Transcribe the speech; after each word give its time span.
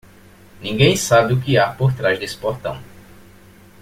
Ninguém 0.59 0.95
sabe 0.97 1.33
o 1.35 1.39
que 1.39 1.59
há 1.59 1.69
por 1.71 1.93
trás 1.93 2.17
desse 2.17 2.35
portão. 2.35 2.79